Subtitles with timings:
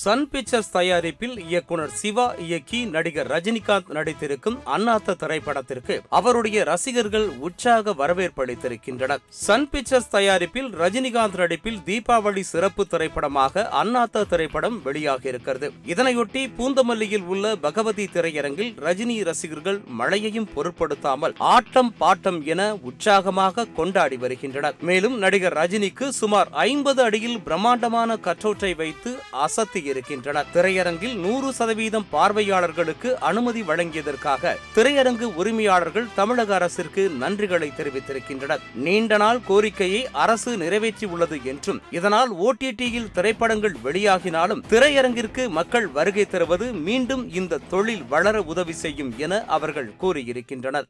[0.00, 8.42] Sun pictures தயாரிப்பில் இயக்குனர் சிவா இயக்கி நடிகர் ரஜினிகாந்த் நடித்திருக்கும் அண்ணாத்த திரைப்படத்திற்கு அவருடைய ரசிகர்கள் உற்சாக வரவேற்பு
[8.44, 9.22] அளித்திருக்கின்றனர்.
[9.28, 17.56] சன் பிக்சர்ஸ் தயாரிப்பில் ரஜினிகாந்த் நடிப்பில் தீபாவளி சிறப்பு திரைப்படமாக அண்ணாத்த திரைப்படம் வெளியாக இருக்கிறது இதனையொட்டி பூந்தமல்லியில் உள்ள
[17.56, 24.78] பகவதி திரையரங்கில் ரஜினி ரசிகர்கள் மழையையும் பொருட்படுத்தாமல் ஆட்டம் பாட்டம் என உற்சாகமாக கொண்டாடி வருகின்றனர்.
[24.80, 29.12] மேலும் நடிகர் ரஜினிக்கு சுமார் ஐம்பது அடியில் பிரம்மாண்டமான கற்றோற்றை வைத்து
[29.46, 38.62] அசத்தி இருக்கின்றனர் திரையரங்கில் நூறு சதவீதம் பார்வையாளர்களுக்கு அனுமதி வழங்கியதற்காக திரையரங்கு உரிமையாளர்கள் தமிழக அரசிற்கு நன்றிகளை தெரிவித்திருக்கின்றனர்.
[38.86, 47.24] நீண்ட நாள் கோரிக்கையை அரசு நிறைவேற்றியுள்ளது என்றும் இதனால் ஓடிடியில் திரைப்படங்கள் வெளியாகினாலும் திரையரங்கிற்கு மக்கள் வருகை தருவது மீண்டும்
[47.40, 50.88] இந்த தொழில் வளர உதவி செய்யும் என அவர்கள் கூறியிருக்கின்றனர்.